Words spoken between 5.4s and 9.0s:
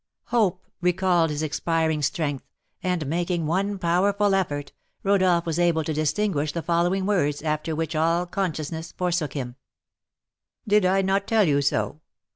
was able to distinguish the following words, after which all consciousness